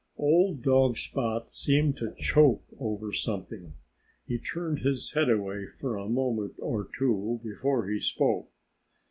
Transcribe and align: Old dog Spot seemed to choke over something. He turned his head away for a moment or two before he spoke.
Old 0.17 0.63
dog 0.63 0.97
Spot 0.97 1.53
seemed 1.53 1.95
to 1.97 2.15
choke 2.17 2.63
over 2.79 3.13
something. 3.13 3.75
He 4.25 4.39
turned 4.39 4.79
his 4.79 5.11
head 5.11 5.29
away 5.29 5.67
for 5.67 5.95
a 5.95 6.09
moment 6.09 6.55
or 6.57 6.89
two 6.91 7.39
before 7.43 7.87
he 7.87 7.99
spoke. 7.99 8.49